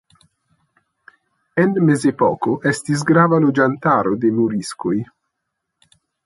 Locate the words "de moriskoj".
4.25-4.97